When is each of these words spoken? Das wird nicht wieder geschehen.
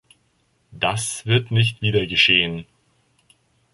Das 0.71 1.27
wird 1.27 1.51
nicht 1.51 1.83
wieder 1.83 2.07
geschehen. 2.07 2.65